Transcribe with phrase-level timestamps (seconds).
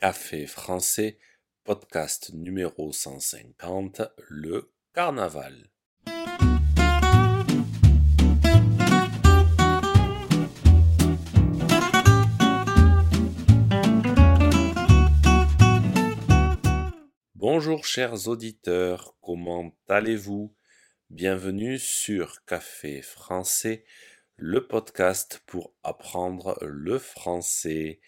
[0.00, 1.18] Café français,
[1.64, 5.72] podcast numéro 150, le carnaval.
[17.34, 20.54] Bonjour chers auditeurs, comment allez-vous?
[21.10, 23.84] Bienvenue sur Café français,
[24.36, 27.98] le podcast pour apprendre le français.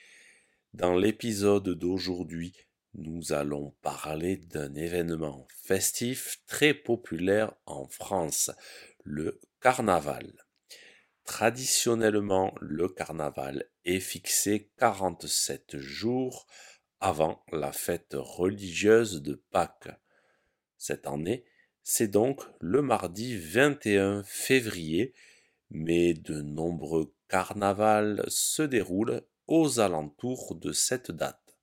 [0.73, 2.55] Dans l'épisode d'aujourd'hui,
[2.95, 8.53] nous allons parler d'un événement festif très populaire en France,
[9.03, 10.33] le carnaval.
[11.25, 16.47] Traditionnellement, le carnaval est fixé 47 jours
[17.01, 19.91] avant la fête religieuse de Pâques.
[20.77, 21.45] Cette année,
[21.83, 25.15] c'est donc le mardi 21 février,
[25.71, 31.59] mais de nombreux carnavals se déroulent aux alentours de cette date.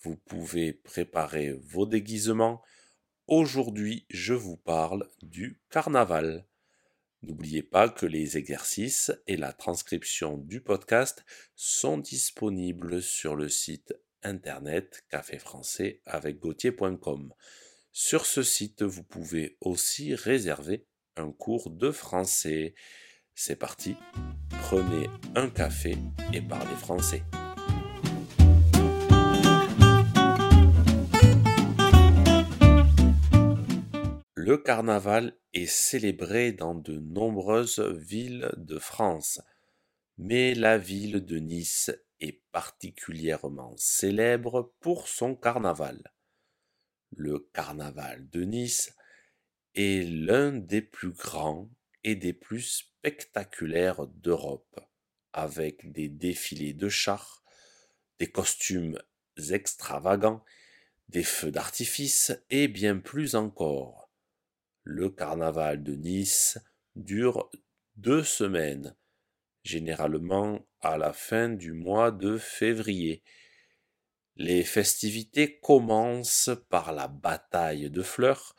[0.00, 2.62] Vous pouvez préparer vos déguisements.
[3.26, 6.46] Aujourd'hui, je vous parle du carnaval.
[7.22, 11.22] N'oubliez pas que les exercices et la transcription du podcast
[11.54, 17.34] sont disponibles sur le site internet café français avec gauthier.com.
[17.92, 22.74] Sur ce site, vous pouvez aussi réserver un cours de français.
[23.34, 23.96] C'est parti,
[24.68, 25.96] prenez un café
[26.32, 27.22] et parlez français.
[34.34, 39.40] Le carnaval est célébré dans de nombreuses villes de France,
[40.18, 46.12] mais la ville de Nice est particulièrement célèbre pour son carnaval.
[47.12, 48.96] Le carnaval de Nice
[49.76, 51.70] est l'un des plus grands
[52.02, 54.80] et des plus spectaculaires d'Europe,
[55.32, 57.44] avec des défilés de chars,
[58.18, 59.00] des costumes
[59.48, 60.44] extravagants,
[61.08, 64.10] des feux d'artifice et bien plus encore.
[64.82, 66.58] Le carnaval de Nice
[66.96, 67.48] dure
[67.94, 68.96] deux semaines,
[69.62, 73.22] généralement à la fin du mois de février.
[74.34, 78.56] Les festivités commencent par la bataille de fleurs,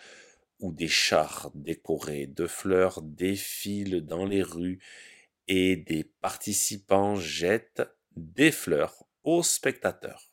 [0.60, 4.80] où des chars décorés de fleurs défilent dans les rues
[5.48, 10.32] et des participants jettent des fleurs aux spectateurs.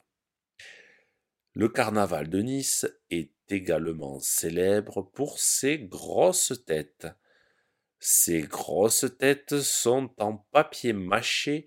[1.53, 7.07] Le carnaval de Nice est également célèbre pour ses grosses têtes.
[8.01, 11.67] Ces grosses têtes sont en papier mâché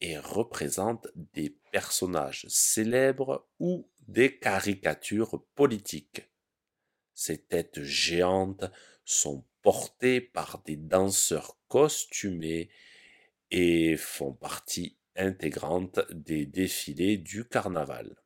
[0.00, 6.28] et représentent des personnages célèbres ou des caricatures politiques.
[7.16, 8.70] Ces têtes géantes
[9.06, 12.68] sont portées par des danseurs costumés
[13.50, 18.16] et font partie intégrante des défilés du carnaval.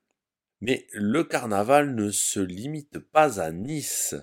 [0.61, 4.17] Mais le carnaval ne se limite pas à Nice.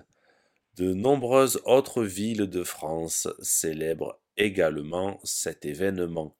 [0.74, 6.36] De nombreuses autres villes de France célèbrent également cet événement,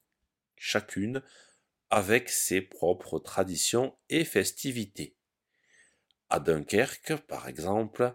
[0.54, 1.22] chacune
[1.88, 5.17] avec ses propres traditions et festivités.
[6.30, 8.14] À Dunkerque, par exemple,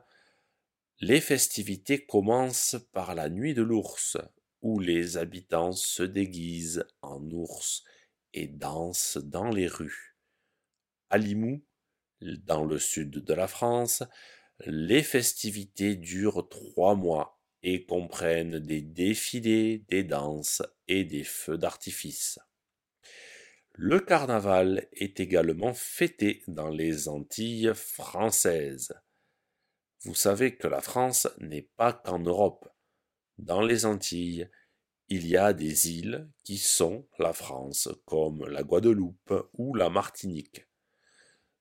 [0.99, 4.17] les festivités commencent par la nuit de l'ours,
[4.61, 7.83] où les habitants se déguisent en ours
[8.33, 10.15] et dansent dans les rues.
[11.09, 11.65] À Limoux,
[12.21, 14.03] dans le sud de la France,
[14.65, 22.39] les festivités durent trois mois et comprennent des défilés, des danses et des feux d'artifice.
[23.75, 28.93] Le carnaval est également fêté dans les Antilles françaises.
[30.03, 32.69] Vous savez que la France n'est pas qu'en Europe.
[33.39, 34.47] Dans les Antilles,
[35.09, 40.67] il y a des îles qui sont la France, comme la Guadeloupe ou la Martinique.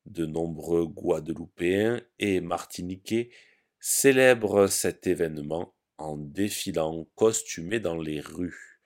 [0.05, 3.31] De nombreux Guadeloupéens et Martiniquais
[3.81, 8.83] célèbrent cet événement en défilant costumés dans les rues.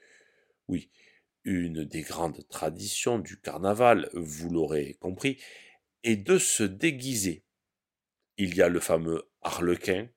[0.69, 0.91] Oui,
[1.47, 5.41] une des grandes traditions du carnaval, vous l'aurez compris,
[6.03, 7.45] est de se déguiser.
[8.37, 10.09] Il y a le fameux Harlequin,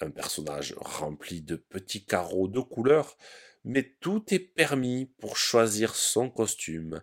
[0.00, 3.16] un personnage rempli de petits carreaux de couleurs,
[3.62, 7.02] mais tout est permis pour choisir son costume.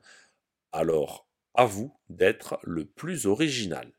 [0.72, 3.94] Alors, à vous d'être le plus original.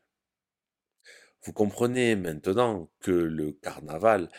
[1.43, 4.29] Vous comprenez maintenant que le carnaval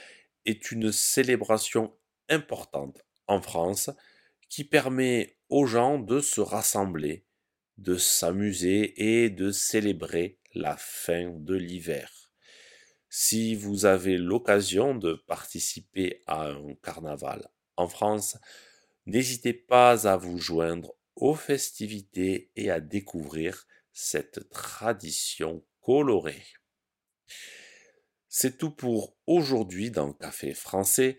[0.44, 1.96] est une célébration
[2.28, 3.90] importante en France
[4.62, 7.26] permet aux gens de se rassembler,
[7.78, 12.30] de s'amuser et de célébrer la fin de l'hiver.
[13.08, 18.36] Si vous avez l'occasion de participer à un carnaval en France,
[19.06, 26.44] n'hésitez pas à vous joindre aux festivités et à découvrir cette tradition colorée.
[28.28, 31.18] C'est tout pour aujourd'hui dans Café français.